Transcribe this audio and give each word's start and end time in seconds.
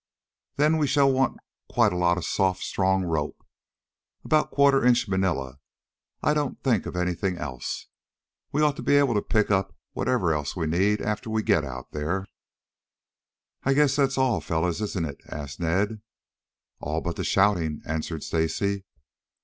"Then 0.55 0.77
we 0.77 0.87
shall 0.87 1.13
want 1.13 1.37
quite 1.69 1.93
a 1.93 1.95
lot 1.95 2.17
of 2.17 2.25
soft, 2.25 2.63
strong 2.63 3.03
rope, 3.03 3.45
about 4.25 4.49
quarter 4.49 4.83
inch 4.83 5.07
Manila. 5.07 5.59
I 6.23 6.33
don't 6.33 6.59
think 6.63 6.87
of 6.87 6.95
anything 6.95 7.37
else. 7.37 7.85
We 8.51 8.63
ought 8.63 8.75
to 8.77 8.81
be 8.81 8.95
able 8.95 9.13
to 9.13 9.21
pick 9.21 9.51
up 9.51 9.77
whatever 9.91 10.33
else 10.33 10.55
we 10.55 10.65
need 10.65 11.03
after 11.03 11.29
we 11.29 11.43
get 11.43 11.63
out 11.63 11.91
there" 11.91 12.25
"I 13.63 13.73
guess 13.75 13.95
that's 13.95 14.17
all, 14.17 14.41
fellows, 14.41 14.81
isn't 14.81 15.05
it?" 15.05 15.21
asked 15.27 15.59
Ned. 15.59 16.01
"All 16.79 17.01
but 17.01 17.15
the 17.15 17.23
shouting," 17.23 17.83
answered 17.85 18.23
Stacy. 18.23 18.85